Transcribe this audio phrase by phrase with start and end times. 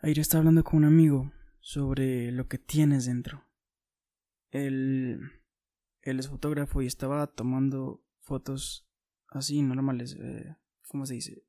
[0.00, 3.44] Ayer estaba hablando con un amigo sobre lo que tienes dentro.
[4.52, 5.18] Él,
[6.02, 8.88] él es fotógrafo y estaba tomando fotos
[9.26, 10.54] así normales, eh,
[10.86, 11.42] ¿cómo se dice?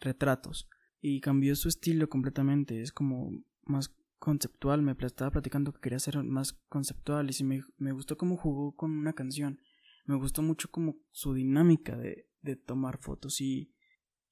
[0.00, 0.68] Retratos.
[1.00, 3.30] Y cambió su estilo completamente, es como
[3.62, 8.36] más conceptual, me estaba platicando que quería ser más conceptual y me, me gustó cómo
[8.36, 9.60] jugó con una canción,
[10.06, 13.72] me gustó mucho como su dinámica de, de tomar fotos y,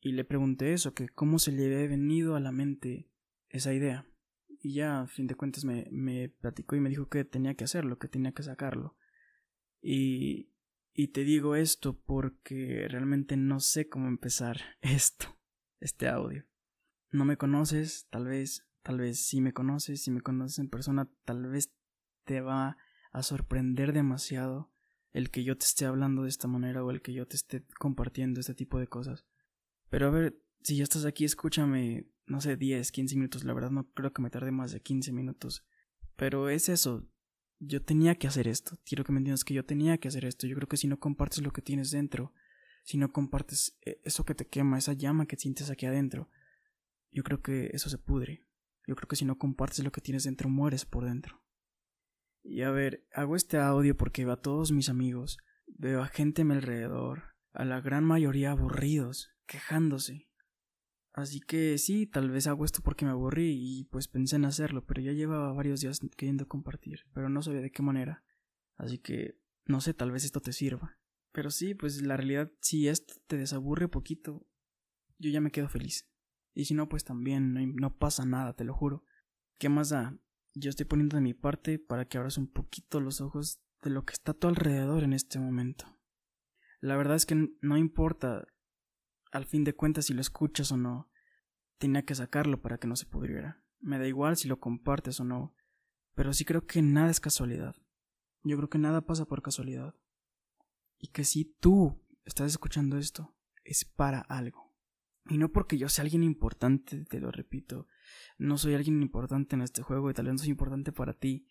[0.00, 3.08] y le pregunté eso, que cómo se le había venido a la mente
[3.54, 4.06] esa idea.
[4.60, 7.64] Y ya, a fin de cuentas, me, me platicó y me dijo que tenía que
[7.64, 8.96] hacerlo, que tenía que sacarlo.
[9.80, 10.50] Y,
[10.92, 15.38] y te digo esto porque realmente no sé cómo empezar esto,
[15.80, 16.44] este audio.
[17.10, 21.08] No me conoces, tal vez, tal vez sí me conoces, si me conoces en persona,
[21.24, 21.72] tal vez
[22.24, 22.76] te va
[23.12, 24.72] a sorprender demasiado
[25.12, 27.64] el que yo te esté hablando de esta manera o el que yo te esté
[27.78, 29.24] compartiendo este tipo de cosas.
[29.90, 33.44] Pero a ver, si ya estás aquí, escúchame no sé, 10, 15 minutos.
[33.44, 35.66] La verdad no creo que me tarde más de 15 minutos.
[36.16, 37.06] Pero es eso.
[37.58, 38.78] Yo tenía que hacer esto.
[38.84, 40.46] Quiero que me entiendas que yo tenía que hacer esto.
[40.46, 42.32] Yo creo que si no compartes lo que tienes dentro,
[42.82, 46.28] si no compartes eh, eso que te quema, esa llama que sientes aquí adentro,
[47.10, 48.46] yo creo que eso se pudre.
[48.86, 51.42] Yo creo que si no compartes lo que tienes dentro, mueres por dentro.
[52.42, 56.42] Y a ver, hago este audio porque veo a todos mis amigos, veo a gente
[56.42, 60.28] a mi alrededor, a la gran mayoría aburridos, quejándose,
[61.14, 64.84] Así que sí, tal vez hago esto porque me aburrí y pues pensé en hacerlo,
[64.84, 68.24] pero ya llevaba varios días queriendo compartir, pero no sabía de qué manera.
[68.76, 70.98] Así que no sé, tal vez esto te sirva.
[71.32, 74.44] Pero sí, pues la realidad, si esto te desaburre poquito,
[75.18, 76.08] yo ya me quedo feliz.
[76.52, 79.04] Y si no, pues también no, no pasa nada, te lo juro.
[79.58, 80.18] ¿Qué más da?
[80.54, 84.04] Yo estoy poniendo de mi parte para que abras un poquito los ojos de lo
[84.04, 85.86] que está a tu alrededor en este momento.
[86.80, 88.46] La verdad es que no importa
[89.34, 91.10] al fin de cuentas si lo escuchas o no.
[91.78, 93.64] Tenía que sacarlo para que no se pudriera.
[93.80, 95.56] Me da igual si lo compartes o no,
[96.14, 97.74] pero sí creo que nada es casualidad.
[98.44, 99.96] Yo creo que nada pasa por casualidad.
[100.98, 104.72] Y que si tú estás escuchando esto, es para algo.
[105.28, 107.88] Y no porque yo sea alguien importante, te lo repito.
[108.38, 111.48] No soy alguien importante en este juego y tal vez no soy importante para ti.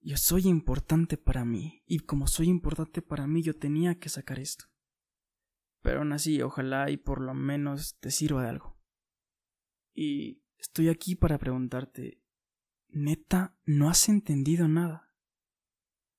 [0.00, 1.82] Yo soy importante para mí.
[1.86, 4.66] Y como soy importante para mí, yo tenía que sacar esto.
[5.84, 8.80] Pero aún así, ojalá y por lo menos te sirva de algo.
[9.92, 12.22] Y estoy aquí para preguntarte,
[12.88, 15.12] neta, ¿no has entendido nada?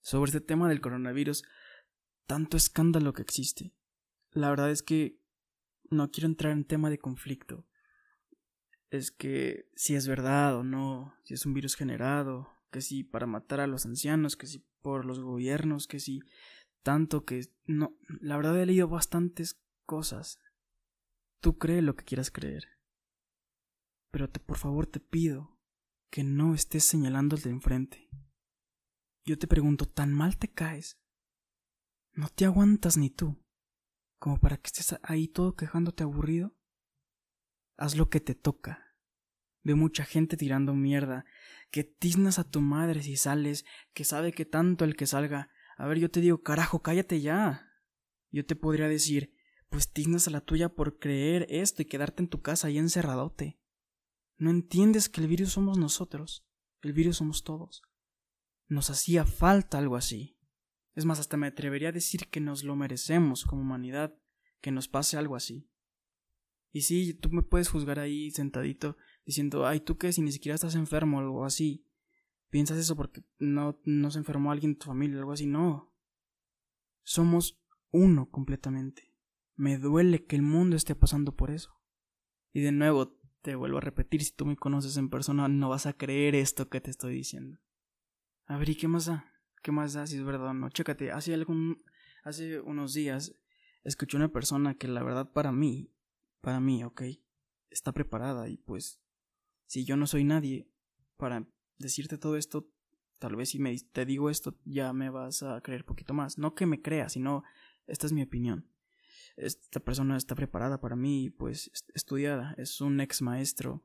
[0.02, 1.44] Sobre este tema del coronavirus,
[2.28, 3.74] tanto escándalo que existe.
[4.34, 5.20] La verdad es que
[5.90, 7.66] no quiero entrar en tema de conflicto.
[8.92, 13.26] Es que si es verdad o no, si es un virus generado, que si para
[13.26, 16.22] matar a los ancianos, que si por los gobiernos, que si
[16.86, 20.40] tanto que no, la verdad he leído bastantes cosas.
[21.42, 22.68] Tú cree lo que quieras creer.
[24.12, 25.60] Pero te, por favor te pido
[26.12, 28.08] que no estés señalando al de enfrente.
[29.26, 31.02] Yo te pregunto, ¿tan mal te caes?
[32.14, 33.42] ¿No te aguantas ni tú?
[34.26, 36.56] como para que estés ahí todo quejándote aburrido?
[37.78, 38.96] Haz lo que te toca.
[39.62, 41.26] Ve mucha gente tirando mierda,
[41.70, 45.88] que tiznas a tu madre si sales, que sabe que tanto el que salga a
[45.88, 47.70] ver, yo te digo, carajo, cállate ya.
[48.32, 49.34] Yo te podría decir,
[49.70, 53.60] pues tiznas a la tuya por creer esto y quedarte en tu casa ahí encerradote.
[54.38, 56.48] No entiendes que el virus somos nosotros,
[56.82, 57.82] el virus somos todos.
[58.68, 60.38] Nos hacía falta algo así.
[60.94, 64.18] Es más, hasta me atrevería a decir que nos lo merecemos como humanidad,
[64.62, 65.70] que nos pase algo así.
[66.72, 70.56] Y sí, tú me puedes juzgar ahí sentadito diciendo, ay, tú qué, si ni siquiera
[70.56, 71.86] estás enfermo o algo así
[72.56, 75.46] piensas eso porque no, no se enfermó alguien en tu familia o algo así.
[75.46, 75.94] No.
[77.04, 77.62] Somos
[77.92, 79.14] uno completamente.
[79.56, 81.78] Me duele que el mundo esté pasando por eso.
[82.54, 85.86] Y de nuevo, te vuelvo a repetir, si tú me conoces en persona, no vas
[85.86, 87.58] a creer esto que te estoy diciendo.
[88.46, 89.30] A ver, ¿y qué más da?
[89.62, 90.70] ¿Qué más da si es verdad o no?
[90.70, 91.84] Chécate, hace algún,
[92.24, 93.38] hace unos días
[93.84, 95.94] escuché una persona que la verdad para mí,
[96.40, 97.02] para mí, ok,
[97.70, 99.02] está preparada y pues,
[99.66, 100.72] si yo no soy nadie
[101.18, 101.46] para
[101.78, 102.70] decirte todo esto,
[103.20, 106.38] tal vez si me, te digo esto ya me vas a creer poquito más.
[106.38, 107.44] No que me creas, sino
[107.88, 108.68] esta es mi opinión.
[109.38, 112.56] Esta persona está preparada para mí, pues estudiada.
[112.58, 113.84] Es un ex maestro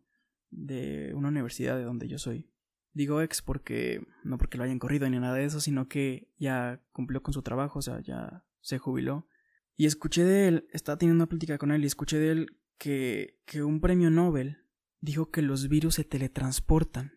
[0.50, 2.50] de una universidad de donde yo soy.
[2.92, 6.82] Digo ex porque no porque lo hayan corrido ni nada de eso, sino que ya
[6.92, 9.28] cumplió con su trabajo, o sea, ya se jubiló.
[9.76, 13.40] Y escuché de él, estaba teniendo una plática con él y escuché de él que,
[13.46, 14.58] que un premio Nobel
[15.00, 17.12] dijo que los virus se teletransportan.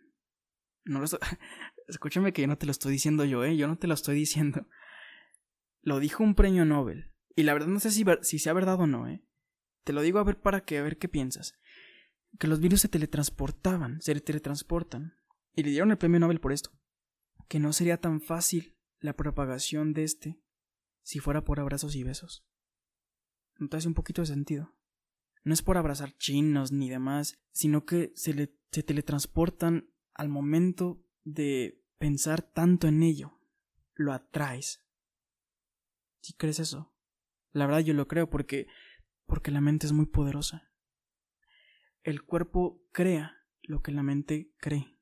[0.86, 1.06] No lo
[1.88, 3.56] Escúchame que yo no te lo estoy diciendo yo, ¿eh?
[3.58, 4.68] Yo no te lo estoy diciendo.
[5.82, 7.12] Lo dijo un premio Nobel.
[7.36, 9.24] Y la verdad no sé si, si sea verdad o no, ¿eh?
[9.84, 11.54] Te lo digo a ver para que, a ver qué piensas.
[12.40, 15.14] que los virus se teletransportaban, se teletransportan.
[15.56, 16.72] Y le dieron el premio Nobel por esto.
[17.48, 20.42] Que no sería tan fácil la propagación de este
[21.02, 22.48] si fuera por abrazos y besos.
[23.58, 24.74] ¿No te hace un poquito de sentido?
[25.44, 31.04] No es por abrazar chinos ni demás, sino que se, le, se teletransportan al momento
[31.24, 33.40] de pensar tanto en ello.
[33.96, 34.84] Lo atraes.
[36.22, 36.94] ¿Sí crees eso?
[37.52, 38.68] La verdad yo lo creo porque
[39.26, 40.72] porque la mente es muy poderosa.
[42.04, 45.00] El cuerpo crea lo que la mente cree.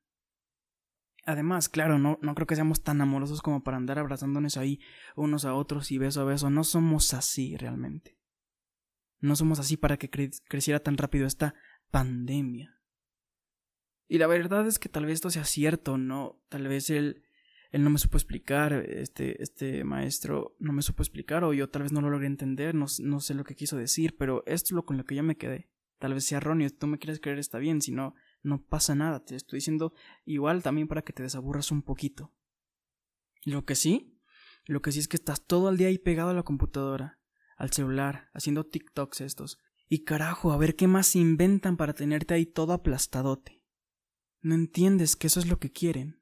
[1.26, 4.80] Además, claro, no, no creo que seamos tan amorosos como para andar abrazándonos ahí
[5.16, 6.50] unos a otros y beso a beso.
[6.50, 8.18] No somos así realmente.
[9.20, 11.54] No somos así para que creciera tan rápido esta
[11.92, 12.81] pandemia.
[14.12, 16.38] Y la verdad es que tal vez esto sea cierto, ¿no?
[16.50, 17.24] Tal vez él,
[17.70, 21.84] él no me supo explicar, este, este maestro no me supo explicar, o yo tal
[21.84, 24.72] vez no lo logré entender, no, no sé lo que quiso decir, pero esto es
[24.72, 25.70] lo con lo que yo me quedé.
[25.98, 28.14] Tal vez sea erróneo, tú me quieres creer está bien, si no,
[28.44, 29.94] no pasa nada, te estoy diciendo
[30.26, 32.34] igual también para que te desaburras un poquito.
[33.46, 34.20] Lo que sí,
[34.66, 37.22] lo que sí es que estás todo el día ahí pegado a la computadora,
[37.56, 39.58] al celular, haciendo TikToks estos.
[39.88, 43.61] Y carajo, a ver qué más inventan para tenerte ahí todo aplastadote.
[44.42, 46.20] No entiendes que eso es lo que quieren.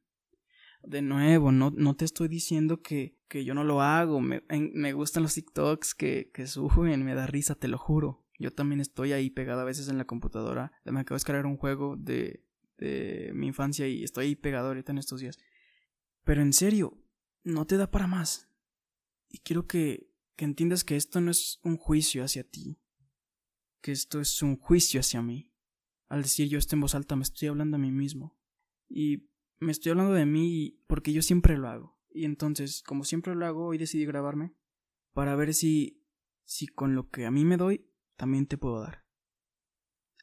[0.84, 4.22] De nuevo, no, no te estoy diciendo que, que yo no lo hago.
[4.22, 8.26] Me, me gustan los TikToks que, que suben, me da risa, te lo juro.
[8.38, 10.72] Yo también estoy ahí pegado a veces en la computadora.
[10.86, 12.46] Me acabo de descargar un juego de,
[12.78, 15.38] de mi infancia y estoy ahí pegado ahorita en estos días.
[16.24, 16.98] Pero en serio,
[17.44, 18.50] no te da para más.
[19.30, 22.80] Y quiero que, que entiendas que esto no es un juicio hacia ti.
[23.82, 25.49] Que esto es un juicio hacia mí.
[26.10, 28.38] Al decir yo esto en voz alta me estoy hablando a mí mismo.
[28.90, 29.30] Y
[29.60, 32.00] me estoy hablando de mí porque yo siempre lo hago.
[32.10, 34.56] Y entonces, como siempre lo hago, hoy decidí grabarme
[35.14, 36.04] para ver si,
[36.44, 39.06] si con lo que a mí me doy también te puedo dar.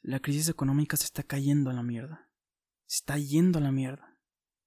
[0.02, 2.30] La crisis económica se está cayendo a la mierda.
[2.86, 4.18] Se está yendo a la mierda.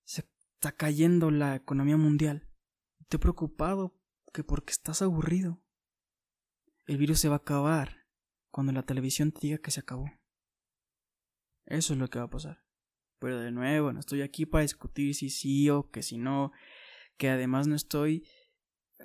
[0.04, 0.22] Se
[0.56, 2.50] está cayendo la economía mundial.
[3.08, 3.98] Te he preocupado
[4.34, 5.62] que porque estás aburrido.
[6.88, 8.08] El virus se va a acabar
[8.52, 10.19] cuando la televisión te diga que se acabó.
[11.70, 12.64] Eso es lo que va a pasar.
[13.20, 16.52] Pero de nuevo, no estoy aquí para discutir si sí o que si no,
[17.18, 18.28] que además no estoy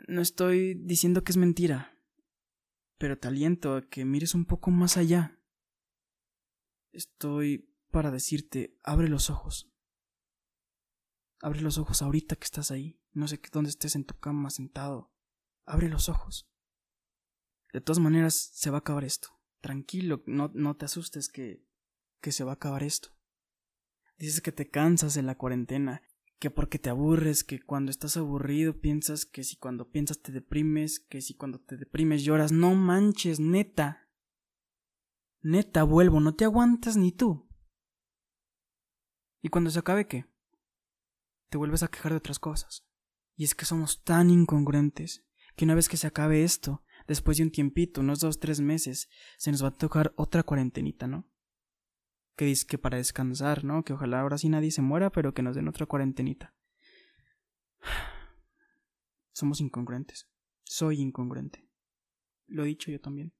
[0.08, 1.94] no estoy diciendo que es mentira
[2.98, 5.38] pero te aliento a que mires un poco más allá.
[6.92, 9.70] Estoy para decirte, abre los ojos.
[11.40, 13.00] Abre los ojos ahorita que estás ahí.
[13.12, 15.12] No sé dónde estés en tu cama sentado.
[15.66, 16.48] Abre los ojos.
[17.72, 19.28] De todas maneras, se va a acabar esto.
[19.60, 21.63] Tranquilo, no, no te asustes que,
[22.24, 23.10] que se va a acabar esto.
[24.16, 26.00] Dices que te cansas de la cuarentena
[26.38, 31.00] que porque te aburres, que cuando estás aburrido piensas, que si cuando piensas te deprimes,
[31.00, 34.08] que si cuando te deprimes lloras, no manches, neta.
[35.42, 37.46] Neta, vuelvo, no te aguantas ni tú.
[39.42, 40.24] ¿Y cuando se acabe qué?
[41.50, 42.86] Te vuelves a quejar de otras cosas.
[43.36, 47.42] Y es que somos tan incongruentes que una vez que se acabe esto, después de
[47.42, 51.28] un tiempito, unos dos, tres meses, se nos va a tocar otra cuarentenita, ¿no?
[52.36, 53.84] Que dice que para descansar, ¿no?
[53.84, 56.54] Que ojalá ahora sí nadie se muera, pero que nos den otra cuarentenita.
[59.32, 60.28] Somos incongruentes.
[60.64, 61.68] Soy incongruente.
[62.46, 63.32] Lo he dicho yo también.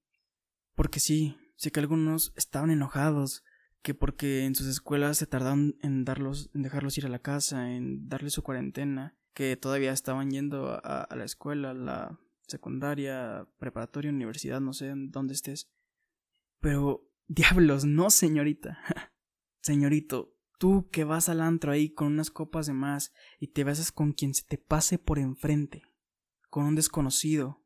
[0.75, 3.43] Porque sí, sé que algunos estaban enojados,
[3.81, 7.71] que porque en sus escuelas se tardaron en darlos, en dejarlos ir a la casa,
[7.71, 14.11] en darles su cuarentena, que todavía estaban yendo a, a la escuela, la secundaria, preparatoria,
[14.11, 15.69] universidad, no sé dónde estés.
[16.59, 18.79] Pero Diablos, no, señorita.
[19.61, 23.91] Señorito, tú que vas al antro ahí con unas copas de más y te besas
[23.91, 25.81] con quien se te pase por enfrente,
[26.49, 27.63] con un desconocido.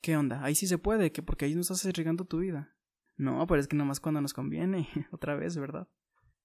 [0.00, 0.42] ¿Qué onda?
[0.44, 2.76] Ahí sí se puede, que porque ahí no estás arriesgando tu vida.
[3.16, 5.88] No, pero es que nomás cuando nos conviene, otra vez, ¿verdad?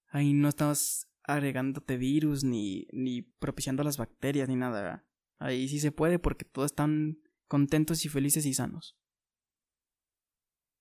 [0.08, 5.06] Ahí no estás agregándote virus ni, ni propiciando las bacterias ni nada.
[5.38, 8.96] Ahí sí se puede porque todos están contentos y felices y sanos.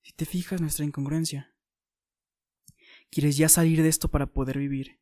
[0.03, 1.55] Si te fijas nuestra incongruencia,
[3.11, 5.01] Quieres ya salir de esto para poder vivir.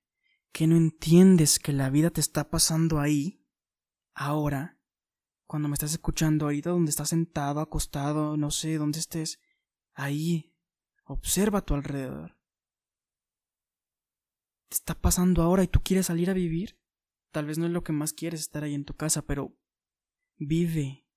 [0.51, 3.45] ¿Que no entiendes que la vida te está pasando ahí?
[4.15, 4.77] Ahora.
[5.45, 9.39] Cuando me estás escuchando ahorita donde estás sentado, acostado, no sé dónde estés.
[9.93, 10.55] Ahí.
[11.05, 12.37] Observa a tu alrededor.
[14.69, 16.79] Te está pasando ahora y tú quieres salir a vivir.
[17.31, 19.55] Tal vez no es lo que más quieres estar ahí en tu casa, pero
[20.37, 21.07] vive.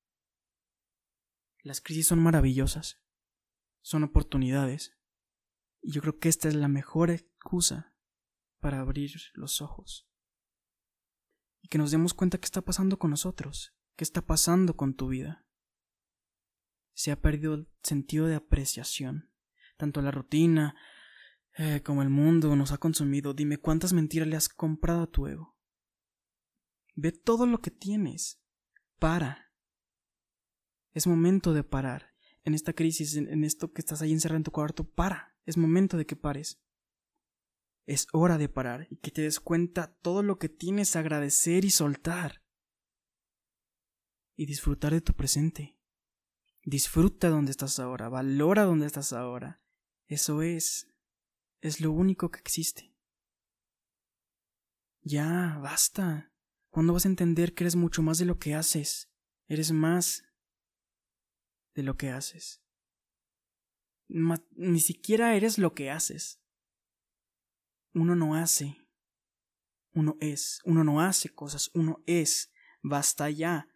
[1.63, 3.03] Las crisis son maravillosas.
[3.81, 4.95] Son oportunidades.
[5.83, 7.95] Y yo creo que esta es la mejor excusa
[8.61, 10.09] para abrir los ojos.
[11.61, 15.09] Y que nos demos cuenta qué está pasando con nosotros, qué está pasando con tu
[15.09, 15.47] vida.
[16.95, 19.33] Se ha perdido el sentido de apreciación,
[19.77, 20.75] tanto la rutina,
[21.59, 25.27] Eh, como el mundo nos ha consumido, dime cuántas mentiras le has comprado a tu
[25.27, 25.59] ego.
[26.95, 28.43] Ve todo lo que tienes.
[28.99, 29.53] Para.
[30.93, 32.15] Es momento de parar.
[32.45, 35.32] En esta crisis, en, esto que estás ahí encerrado en tu cuarto, para.
[35.45, 36.61] Es momento de que pares.
[37.85, 41.71] Es hora de parar y que te des cuenta todo lo que tienes, agradecer y
[41.71, 42.43] soltar.
[44.37, 45.77] Y disfrutar de tu presente.
[46.65, 49.61] Disfruta donde estás ahora, valora donde estás ahora.
[50.07, 50.89] Eso es.
[51.61, 52.95] Es lo único que existe.
[55.01, 56.33] Ya, basta.
[56.71, 59.11] ¿Cuándo vas a entender que eres mucho más de lo que haces?
[59.49, 60.25] Eres más
[61.75, 62.62] de lo que haces.
[64.13, 66.43] Ni siquiera eres lo que haces.
[67.95, 68.77] Uno no hace.
[69.95, 70.61] Uno es.
[70.65, 71.71] Uno no hace cosas.
[71.75, 72.53] Uno es.
[72.83, 73.69] Basta ya.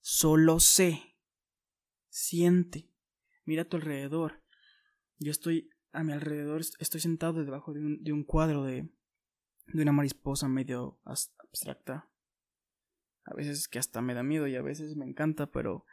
[0.00, 1.16] Solo sé.
[2.08, 2.90] Siente.
[3.44, 4.42] Mira a tu alrededor.
[5.18, 8.88] Yo estoy a mi alrededor, estoy sentado debajo de un, de un cuadro de,
[9.66, 12.08] de una mariposa medio abstracta.
[13.24, 15.84] A veces que hasta me da miedo y a veces me encanta, pero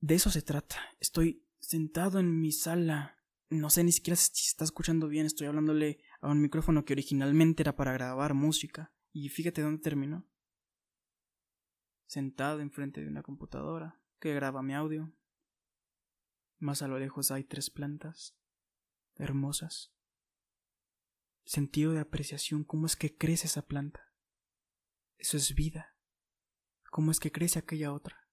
[0.00, 0.76] de eso se trata.
[1.00, 3.18] Estoy sentado en mi sala.
[3.50, 5.26] No sé ni siquiera si está escuchando bien.
[5.26, 8.92] Estoy hablándole a un micrófono que originalmente era para grabar música.
[9.12, 10.28] Y fíjate dónde terminó.
[12.06, 15.12] Sentado enfrente de una computadora que graba mi audio.
[16.58, 18.36] Más a lo lejos hay tres plantas
[19.16, 19.92] hermosas.
[21.44, 24.12] Sentido de apreciación, cómo es que crece esa planta.
[25.18, 25.96] Eso es vida.
[26.90, 28.28] ¿Cómo es que crece aquella otra?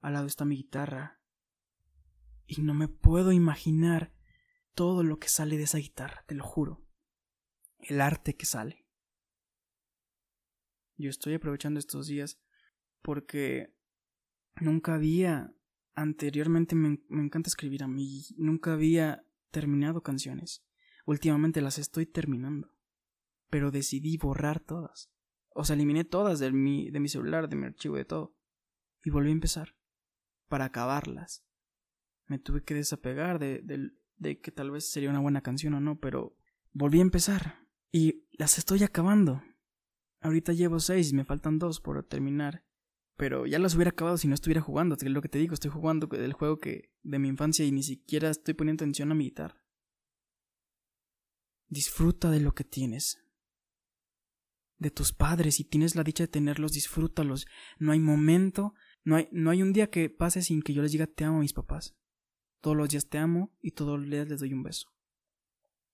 [0.00, 1.17] Al lado está mi guitarra.
[2.48, 4.10] Y no me puedo imaginar
[4.74, 6.82] todo lo que sale de esa guitarra, te lo juro.
[7.78, 8.86] El arte que sale.
[10.96, 12.40] Yo estoy aprovechando estos días
[13.02, 13.76] porque
[14.60, 15.54] nunca había,
[15.94, 20.64] anteriormente me, encanta escribir a mí, nunca había terminado canciones.
[21.04, 22.72] Últimamente las estoy terminando.
[23.50, 25.10] Pero decidí borrar todas.
[25.54, 28.34] O sea, eliminé todas de mi, de mi celular, de mi archivo, de todo.
[29.04, 29.76] Y volví a empezar.
[30.48, 31.47] Para acabarlas.
[32.28, 33.62] Me tuve que desapegar de,
[34.16, 36.36] de, que tal vez sería una buena canción o no, pero
[36.72, 37.66] volví a empezar.
[37.90, 39.42] Y las estoy acabando.
[40.20, 42.64] Ahorita llevo seis y me faltan dos por terminar.
[43.16, 44.94] Pero ya las hubiera acabado si no estuviera jugando.
[44.94, 47.82] Es lo que te digo, estoy jugando el juego que de mi infancia y ni
[47.82, 49.32] siquiera estoy poniendo atención a mi.
[51.68, 53.18] Disfruta de lo que tienes.
[54.76, 57.46] De tus padres, si tienes la dicha de tenerlos, disfrútalos.
[57.78, 60.92] No hay momento, no hay, no hay un día que pase sin que yo les
[60.92, 61.96] diga te amo a mis papás.
[62.60, 64.92] Todos los días te amo y todos los días les doy un beso.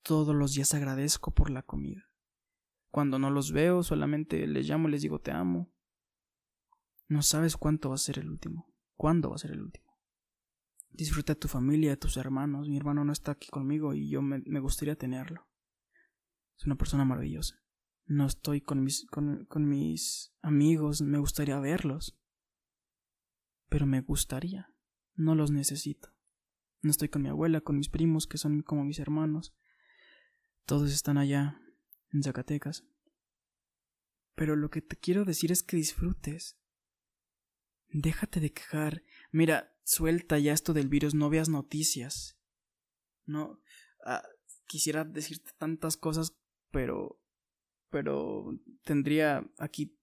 [0.03, 2.11] Todos los días agradezco por la comida.
[2.91, 5.75] Cuando no los veo, solamente les llamo y les digo te amo
[7.09, 8.73] no sabes cuánto va a ser el último.
[8.97, 9.93] ¿Cuándo va a ser el último?
[10.91, 12.69] Disfruta de tu familia, de tus hermanos.
[12.69, 15.47] Mi hermano no está aquí conmigo y yo me, gustaría tenerlo.
[16.57, 17.63] Es una persona maravillosa.
[18.07, 22.19] No estoy con mis, con mis amigos, me gustaría verlos.
[23.69, 24.75] Pero me gustaría.
[25.15, 26.14] No los necesito.
[26.85, 29.55] No estoy con mi abuela, con mis primos, que son como mis hermanos.
[30.67, 31.59] Todos están allá,
[32.13, 32.85] en Zacatecas.
[34.35, 36.59] Pero lo que te quiero decir es que disfrutes.
[37.89, 39.03] Déjate de quejar.
[39.33, 42.39] Mira, suelta ya esto del virus, no veas noticias.
[43.25, 43.63] No.
[44.05, 44.23] Ah,
[44.67, 46.37] quisiera decirte tantas cosas,
[46.71, 47.19] pero.
[47.89, 49.99] Pero tendría aquí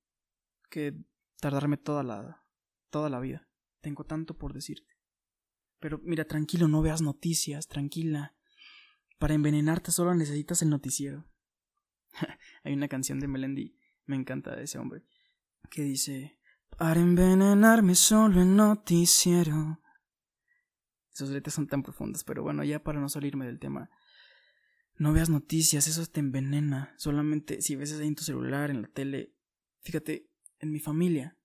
[0.72, 0.96] que
[1.40, 2.44] tardarme toda la.
[2.90, 3.48] toda la vida.
[3.82, 4.91] Tengo tanto por decirte.
[5.82, 8.36] Pero mira, tranquilo, no veas noticias, tranquila.
[9.20, 11.28] Para envenenarte solo necesitas el noticiero.
[12.64, 15.04] Hay una canción de Melendi, me encanta de ese hombre,
[15.70, 16.38] que dice
[16.78, 19.80] para envenenarme solo el noticiero.
[21.14, 23.90] Esos letras son tan profundas, pero bueno, ya para no salirme del tema.
[24.98, 26.94] No veas noticias, eso te envenena.
[26.98, 29.36] Solamente si ves ahí en tu celular, en la tele.
[29.82, 31.38] Fíjate, en mi familia.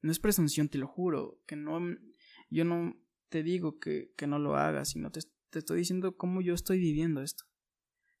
[0.00, 1.40] No es presunción, te lo juro.
[1.46, 1.80] Que no.
[2.48, 2.96] Yo no
[3.32, 6.78] te digo que, que no lo hagas, sino te, te estoy diciendo cómo yo estoy
[6.78, 7.44] viviendo esto.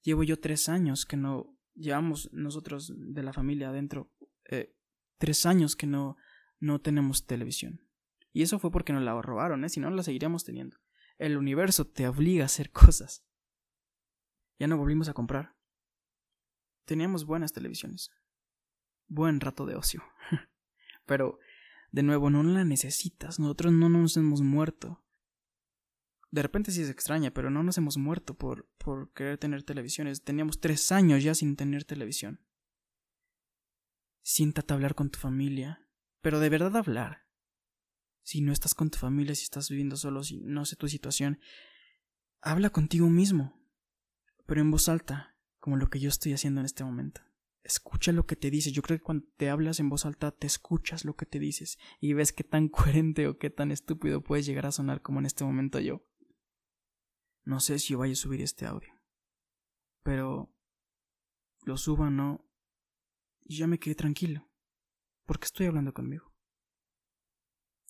[0.02, 1.54] Llevo yo tres años que no.
[1.74, 4.10] Llevamos nosotros de la familia adentro.
[4.50, 4.74] Eh,
[5.18, 6.16] tres años que no
[6.62, 7.84] no tenemos televisión.
[8.32, 9.68] Y eso fue porque nos la robaron, ¿eh?
[9.68, 10.78] Si no, la seguiríamos teniendo.
[11.18, 13.26] El universo te obliga a hacer cosas.
[14.60, 15.56] Ya no volvimos a comprar.
[16.86, 18.10] Teníamos buenas televisiones.
[19.08, 20.02] Buen rato de ocio.
[21.04, 21.40] Pero,
[21.92, 23.38] de nuevo, no la necesitas.
[23.38, 25.04] Nosotros no nos hemos muerto.
[26.30, 30.24] De repente sí es extraña, pero no nos hemos muerto por, por querer tener televisiones.
[30.24, 32.40] Teníamos tres años ya sin tener televisión.
[34.22, 35.82] Siéntate a hablar con tu familia
[36.22, 37.26] pero de verdad hablar.
[38.22, 41.40] Si no estás con tu familia, si estás viviendo solo, si no sé tu situación,
[42.40, 43.60] habla contigo mismo.
[44.46, 47.22] pero en voz alta, como lo que yo estoy haciendo en este momento.
[47.62, 48.72] Escucha lo que te dices.
[48.72, 51.78] Yo creo que cuando te hablas en voz alta, te escuchas lo que te dices
[52.00, 55.26] y ves qué tan coherente o qué tan estúpido puedes llegar a sonar como en
[55.26, 56.04] este momento yo.
[57.44, 58.92] No sé si vaya a subir este audio,
[60.02, 60.54] pero
[61.64, 62.48] lo suba o no,
[63.44, 64.48] y ya me quedé tranquilo,
[65.24, 66.32] porque estoy hablando conmigo.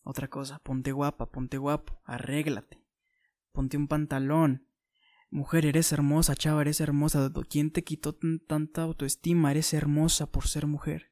[0.04, 2.82] Otra cosa, ponte guapa, ponte guapo, arréglate,
[3.52, 4.68] ponte un pantalón,
[5.32, 7.32] Mujer, eres hermosa, chava, eres hermosa.
[7.48, 8.14] ¿Quién te quitó
[8.46, 9.50] tanta autoestima?
[9.50, 11.10] Eres hermosa por ser mujer.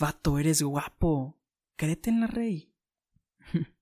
[0.00, 1.38] Vato, eres guapo.
[1.76, 2.74] Créete en la rey.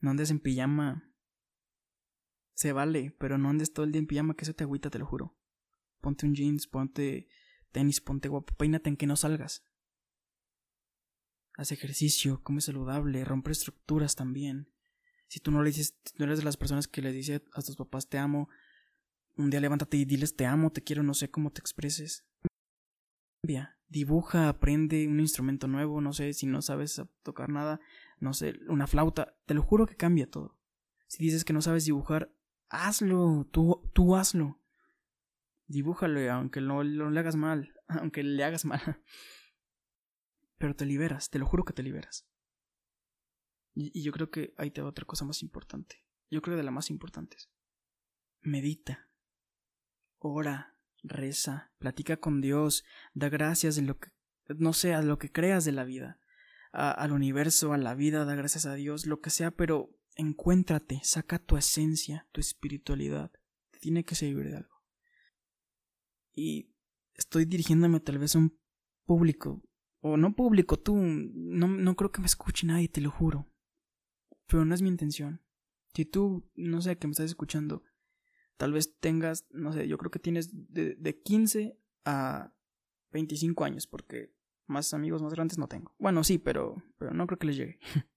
[0.00, 1.12] no andes en pijama.
[2.54, 5.00] Se vale, pero no andes todo el día en pijama, que eso te agüita, te
[5.00, 5.36] lo juro.
[6.00, 7.26] Ponte un jeans, ponte
[7.72, 9.66] tenis, ponte guapo, peínate en que no salgas.
[11.54, 14.72] Haz ejercicio, come saludable, rompe estructuras también.
[15.34, 17.74] Si tú no le dices, no eres de las personas que le dice a tus
[17.74, 18.48] papás te amo,
[19.36, 22.24] un día levántate y diles te amo, te quiero, no sé cómo te expreses.
[23.42, 27.80] Cambia, dibuja, aprende un instrumento nuevo, no sé, si no sabes tocar nada,
[28.20, 30.56] no sé, una flauta, te lo juro que cambia todo.
[31.08, 32.32] Si dices que no sabes dibujar,
[32.68, 34.60] hazlo, tú, tú hazlo.
[35.66, 39.02] Dibújalo, aunque no, no le hagas mal, aunque le hagas mal.
[40.58, 42.24] Pero te liberas, te lo juro que te liberas.
[43.74, 46.04] Y, yo creo que ahí te va otra cosa más importante.
[46.30, 47.50] Yo creo de las más importantes.
[48.40, 49.10] Medita.
[50.18, 54.10] Ora, reza, platica con Dios, da gracias de lo que,
[54.48, 56.18] no sé, a lo que creas de la vida,
[56.72, 61.38] al universo, a la vida, da gracias a Dios, lo que sea, pero encuéntrate, saca
[61.38, 63.32] tu esencia, tu espiritualidad.
[63.80, 64.82] Tiene que servir de algo.
[66.32, 66.70] Y
[67.14, 68.58] estoy dirigiéndome tal vez a un
[69.04, 69.62] público,
[70.00, 73.53] o no público, tú, no, no creo que me escuche nadie, te lo juro
[74.46, 75.40] pero no es mi intención.
[75.94, 77.82] Si tú, no sé, que me estás escuchando,
[78.56, 82.52] tal vez tengas, no sé, yo creo que tienes de, de 15 a
[83.12, 84.34] 25 años, porque
[84.66, 85.94] más amigos más grandes no tengo.
[85.98, 87.78] Bueno, sí, pero, pero no creo que les llegue.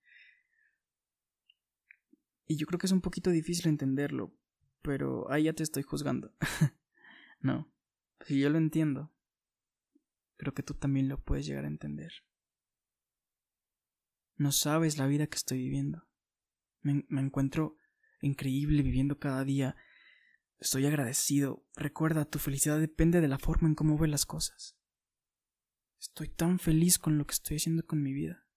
[2.47, 4.33] y yo creo que es un poquito difícil entenderlo,
[4.81, 6.33] pero ahí ya te estoy juzgando.
[7.39, 7.71] no,
[8.25, 9.11] si yo lo entiendo,
[10.37, 12.11] creo que tú también lo puedes llegar a entender.
[14.35, 16.06] No sabes la vida que estoy viviendo.
[17.09, 17.77] Me, encuentro
[18.21, 19.75] increíble viviendo cada día.
[20.59, 21.65] Estoy agradecido.
[21.75, 24.77] Recuerda, tu felicidad depende de la forma en cómo ves las cosas.
[25.99, 28.47] Estoy tan feliz con lo que estoy haciendo con mi vida.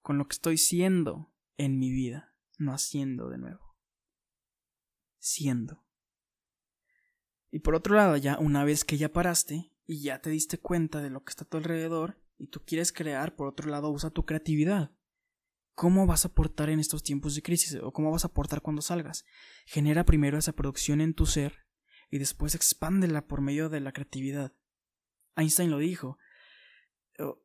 [0.00, 2.34] Con lo que estoy siendo en mi vida.
[2.56, 3.76] No haciendo de nuevo.
[5.18, 5.84] Siendo.
[7.50, 11.00] Y por otro lado, ya una vez que ya paraste y ya te diste cuenta
[11.02, 14.10] de lo que está a tu alrededor y tú quieres crear, por otro lado, usa
[14.10, 14.92] tu creatividad.
[15.78, 17.78] ¿Cómo vas a aportar en estos tiempos de crisis?
[17.80, 19.24] ¿O cómo vas a aportar cuando salgas?
[19.64, 21.68] Genera primero esa producción en tu ser
[22.10, 24.52] y después expándela por medio de la creatividad.
[25.36, 26.18] Einstein lo dijo.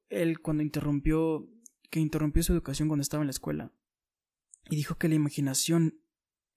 [0.09, 1.47] Él cuando interrumpió,
[1.91, 3.71] que interrumpió su educación cuando estaba en la escuela,
[4.67, 6.01] y dijo que la imaginación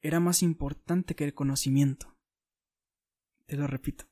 [0.00, 2.16] era más importante que el conocimiento.
[3.44, 4.08] Te lo repito.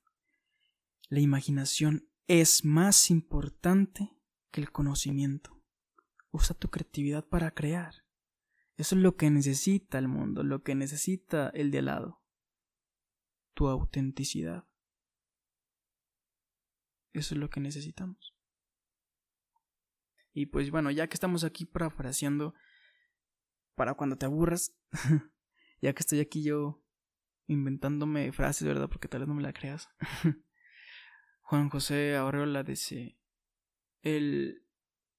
[1.09, 4.11] La imaginación es más importante
[4.51, 5.54] que el conocimiento.
[6.35, 7.95] Usa tu creatividad para crear.
[8.77, 12.25] Eso es lo que necesita el mundo, lo que necesita el de al lado.
[13.55, 14.67] Tu autenticidad.
[17.13, 18.35] Eso es lo que necesitamos.
[20.33, 22.53] Y pues bueno, ya que estamos aquí parafraseando
[23.77, 24.75] para cuando te aburras,
[25.81, 26.83] ya que estoy aquí yo
[27.47, 28.89] inventándome frases, ¿verdad?
[28.89, 29.89] Porque tal vez no me la creas.
[31.43, 33.21] Juan José Aureola dice,
[34.03, 34.67] el,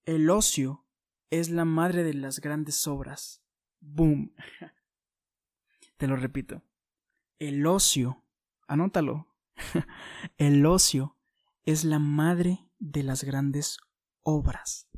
[0.03, 0.84] el ocio
[1.29, 3.43] es la madre de las grandes obras.
[3.79, 4.33] Boom.
[5.97, 6.63] Te lo repito.
[7.39, 8.23] El ocio,
[8.67, 9.35] anótalo.
[10.37, 11.17] El ocio
[11.63, 13.77] es la madre de las grandes
[14.21, 14.89] obras.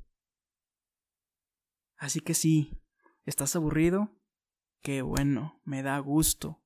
[1.98, 2.80] Así que sí,
[3.26, 4.16] ¿estás aburrido?
[4.82, 6.64] Qué bueno, me da gusto.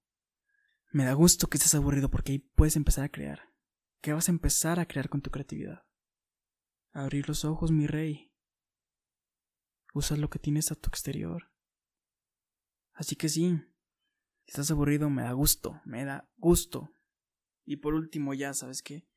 [0.92, 3.54] Me da gusto que estés aburrido porque ahí puedes empezar a crear.
[4.02, 5.86] ¿Qué vas a empezar a crear con tu creatividad?
[6.92, 8.31] Abrir los ojos, mi rey.
[9.94, 11.52] Usa lo que tienes a tu exterior.
[12.94, 13.58] Así que sí,
[14.46, 16.94] si estás aburrido, me da gusto, me da gusto.
[17.66, 19.08] Y por último, ya, ¿sabes qué?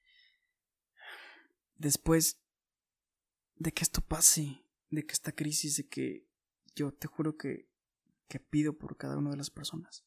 [1.76, 2.40] Después
[3.56, 6.28] de que esto pase, de que esta crisis, de que
[6.74, 7.68] yo te juro que,
[8.28, 10.04] que pido por cada una de las personas.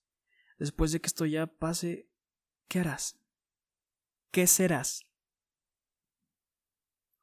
[0.58, 2.10] Después de que esto ya pase,
[2.68, 3.20] ¿qué harás?
[4.32, 5.06] ¿Qué serás?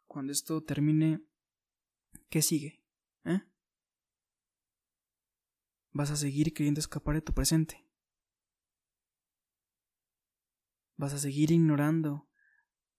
[0.07, 1.25] Cuando esto termine,
[2.29, 2.84] ¿qué sigue?
[3.25, 3.41] ¿Eh?
[5.93, 7.87] Vas a seguir queriendo escapar de tu presente.
[10.97, 12.29] Vas a seguir ignorando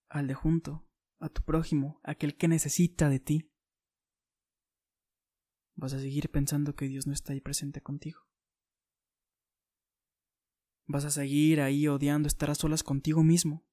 [0.09, 0.87] al de junto,
[1.19, 3.51] a tu prójimo, aquel que necesita de ti.
[5.75, 8.21] Vas a seguir pensando que Dios no está ahí presente contigo.
[10.87, 13.64] Vas a seguir ahí odiando estar a solas contigo mismo.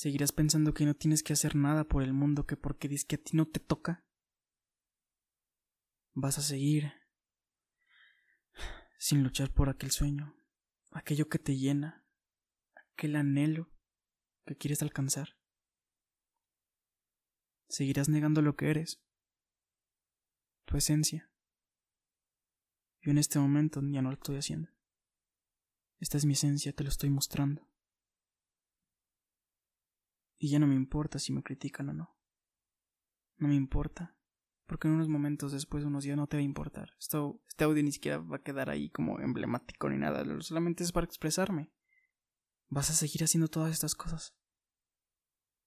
[0.00, 3.16] Seguirás pensando que no tienes que hacer nada por el mundo que porque dices que
[3.16, 4.02] a ti no te toca.
[6.14, 6.90] Vas a seguir
[8.98, 10.34] sin luchar por aquel sueño,
[10.90, 12.06] aquello que te llena,
[12.94, 13.70] aquel anhelo
[14.46, 15.36] que quieres alcanzar.
[17.68, 19.02] Seguirás negando lo que eres,
[20.64, 21.30] tu esencia.
[23.02, 24.70] Yo en este momento ya no lo estoy haciendo.
[25.98, 27.69] Esta es mi esencia, te lo estoy mostrando.
[30.42, 32.16] Y ya no me importa si me critican o no.
[33.36, 34.16] No me importa,
[34.66, 36.94] porque en unos momentos después, unos días, no te va a importar.
[36.98, 40.92] Esto, este audio ni siquiera va a quedar ahí como emblemático ni nada, solamente es
[40.92, 41.70] para expresarme.
[42.68, 44.34] Vas a seguir haciendo todas estas cosas.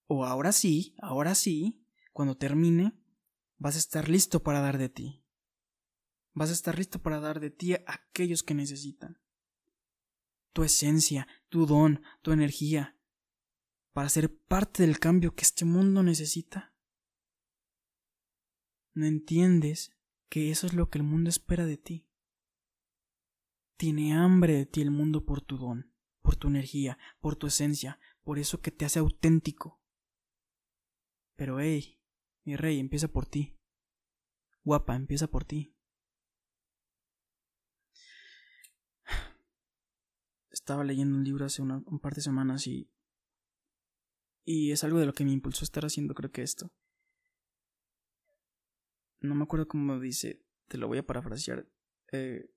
[0.07, 2.99] O ahora sí, ahora sí, cuando termine,
[3.57, 5.23] vas a estar listo para dar de ti.
[6.33, 9.21] Vas a estar listo para dar de ti a aquellos que necesitan.
[10.51, 12.97] Tu esencia, tu don, tu energía,
[13.93, 16.73] para ser parte del cambio que este mundo necesita.
[18.93, 19.95] No entiendes
[20.29, 22.09] que eso es lo que el mundo espera de ti.
[23.77, 27.99] Tiene hambre de ti el mundo por tu don, por tu energía, por tu esencia,
[28.23, 29.79] por eso que te hace auténtico.
[31.35, 31.99] Pero hey,
[32.43, 33.59] mi rey, empieza por ti.
[34.63, 35.75] Guapa, empieza por ti.
[40.49, 42.89] estaba leyendo un libro hace un par de semanas y.
[44.45, 46.71] Y es algo de lo que me impulsó a estar haciendo, creo que esto.
[49.21, 51.67] No me acuerdo cómo dice, te lo voy a parafrasear.
[52.11, 52.49] Eh,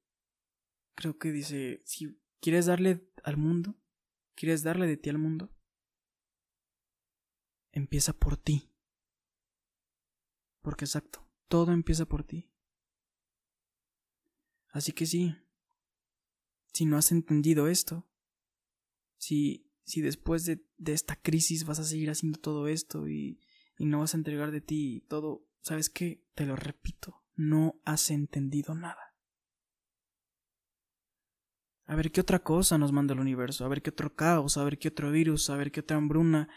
[0.95, 3.77] creo que dice: si quieres darle al mundo,
[4.35, 5.53] quieres darle de ti al mundo,
[7.73, 8.73] empieza por ti.
[10.63, 12.51] Porque exacto, todo empieza por ti.
[14.71, 15.37] Así que sí,
[16.73, 18.07] si no has entendido esto,
[19.17, 23.41] si, si después de, de esta crisis vas a seguir haciendo todo esto y,
[23.79, 26.25] y no vas a entregar de ti todo, ¿sabes qué?
[26.35, 29.15] Te lo repito, no has entendido nada.
[31.85, 34.65] A ver qué otra cosa nos manda el universo, a ver qué otro caos, a
[34.65, 36.49] ver qué otro virus, a ver qué otra hambruna,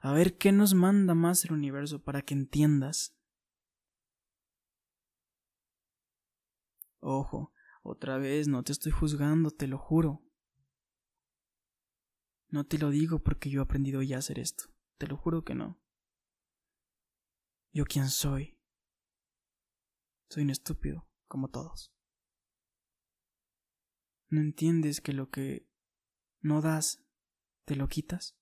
[0.00, 3.18] a ver qué nos manda más el universo para que entiendas.
[7.00, 10.22] Ojo, otra vez, no te estoy juzgando, te lo juro.
[12.56, 14.72] No te lo digo porque yo he aprendido ya a hacer esto.
[14.96, 15.78] Te lo juro que no.
[17.70, 18.58] Yo quién soy.
[20.30, 21.92] Soy un estúpido, como todos.
[24.30, 25.68] ¿No entiendes que lo que
[26.40, 27.04] no das,
[27.66, 28.38] te lo quitas?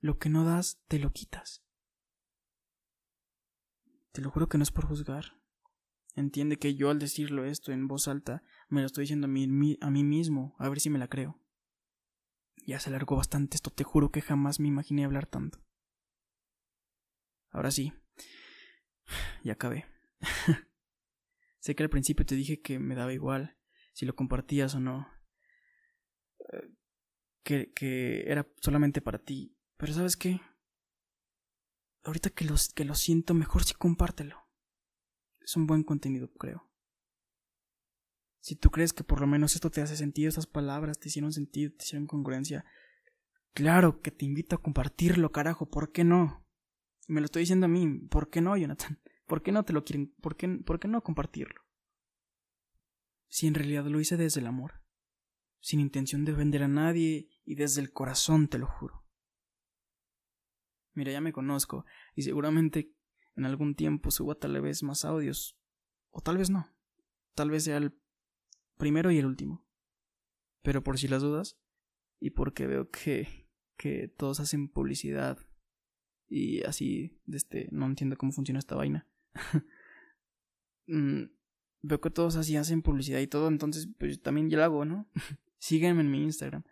[0.00, 1.62] Lo que no das, te lo quitas.
[4.10, 5.40] Te lo juro que no es por juzgar.
[6.16, 9.78] Entiende que yo al decirlo esto en voz alta me lo estoy diciendo a mí,
[9.80, 11.45] a mí mismo, a ver si me la creo.
[12.66, 15.64] Ya se alargó bastante esto, te juro que jamás me imaginé hablar tanto.
[17.50, 17.92] Ahora sí,
[19.44, 19.86] ya acabé.
[21.60, 23.56] sé que al principio te dije que me daba igual
[23.92, 25.08] si lo compartías o no.
[26.52, 26.74] Eh,
[27.44, 29.56] que, que era solamente para ti.
[29.76, 30.40] Pero ¿sabes qué?
[32.02, 34.46] Ahorita que, los, que lo siento, mejor si compártelo
[35.46, 36.65] es un buen contenido, creo.
[38.46, 41.32] Si tú crees que por lo menos esto te hace sentido, estas palabras te hicieron
[41.32, 42.64] sentido, te hicieron congruencia,
[43.54, 46.46] claro que te invito a compartirlo, carajo, ¿por qué no?
[47.08, 49.00] Me lo estoy diciendo a mí, ¿por qué no, Jonathan?
[49.26, 50.14] ¿Por qué no te lo quieren?
[50.20, 51.60] ¿Por qué, por qué no compartirlo?
[53.26, 54.80] Si en realidad lo hice desde el amor,
[55.58, 59.04] sin intención de ofender a nadie y desde el corazón, te lo juro.
[60.92, 62.94] Mira, ya me conozco y seguramente
[63.34, 65.58] en algún tiempo suba tal vez más audios.
[66.10, 66.72] O tal vez no.
[67.34, 68.05] Tal vez sea el
[68.76, 69.64] primero y el último.
[70.62, 71.58] Pero por si las dudas,
[72.20, 75.38] y porque veo que, que todos hacen publicidad
[76.28, 79.06] y así, de este, no entiendo cómo funciona esta vaina.
[80.88, 81.24] Mm,
[81.82, 85.10] veo que todos así hacen publicidad y todo, entonces pues también yo lo hago, ¿no?
[85.58, 86.62] Sígueme en mi Instagram.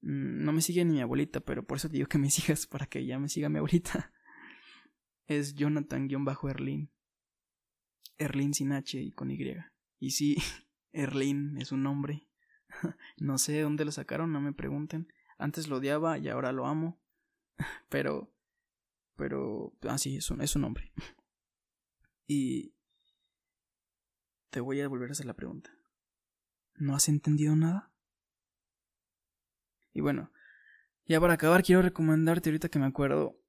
[0.00, 2.66] Mm, no me sigue ni mi abuelita, pero por eso te digo que me sigas
[2.66, 4.10] para que ya me siga mi abuelita
[5.26, 6.90] es Jonathan-Erlin.
[8.18, 9.56] Erlin sin H y con Y.
[9.98, 10.36] Y sí,
[10.92, 12.26] Erlin es un nombre.
[13.18, 15.12] no sé de dónde lo sacaron, no me pregunten.
[15.38, 17.00] Antes lo odiaba y ahora lo amo.
[17.88, 18.32] Pero,
[19.14, 20.92] pero, ah, es, un, es un nombre.
[22.26, 22.72] Y
[24.48, 25.70] te voy a volver a hacer la pregunta.
[26.76, 27.92] ¿No has entendido nada?
[29.92, 30.32] Y bueno,
[31.06, 33.41] ya para acabar quiero recomendarte ahorita que me acuerdo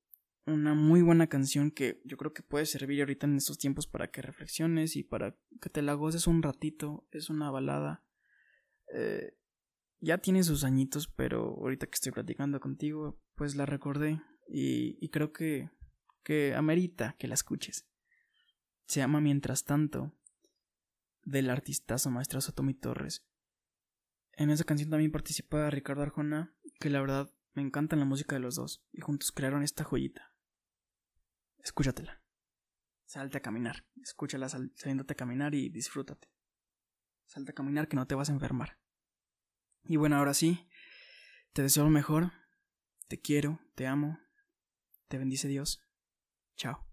[0.45, 4.12] una muy buena canción que yo creo que puede servir ahorita en estos tiempos para
[4.12, 7.08] que reflexiones y para que te la goces un ratito.
[7.12, 8.03] Es una balada.
[8.93, 9.38] Eh,
[9.99, 15.10] ya tiene sus añitos, pero ahorita que estoy platicando contigo, pues la recordé y, y
[15.10, 15.69] creo que,
[16.23, 17.88] que amerita que la escuches.
[18.86, 20.13] Se llama Mientras tanto,
[21.23, 23.25] del artistazo maestrazo Tommy Torres.
[24.34, 28.41] En esa canción también participa Ricardo Arjona, que la verdad me encanta la música de
[28.41, 30.33] los dos, y juntos crearon esta joyita.
[31.63, 32.21] Escúchatela.
[33.06, 33.86] Salte a caminar.
[34.02, 36.30] Escúchala saliéndote a caminar y disfrútate.
[37.26, 38.80] Salte a caminar que no te vas a enfermar.
[39.84, 40.69] Y bueno, ahora sí,
[41.54, 42.32] te deseo lo mejor.
[43.08, 44.19] Te quiero, te amo.
[45.08, 45.82] Te bendice Dios.
[46.56, 46.92] Chao.